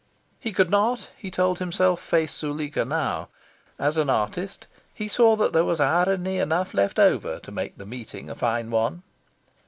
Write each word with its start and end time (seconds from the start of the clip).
He 0.39 0.51
could 0.51 0.71
not, 0.71 1.09
he 1.15 1.29
told 1.29 1.59
himself, 1.59 2.01
face 2.01 2.33
Zuleika 2.35 2.83
now. 2.85 3.27
As 3.77 3.99
artist, 3.99 4.65
he 4.95 5.07
saw 5.07 5.35
that 5.35 5.53
there 5.53 5.63
was 5.63 5.79
irony 5.79 6.39
enough 6.39 6.73
left 6.73 6.97
over 6.97 7.37
to 7.37 7.51
make 7.51 7.77
the 7.77 7.85
meeting 7.85 8.27
a 8.27 8.33
fine 8.33 8.71
one. 8.71 9.03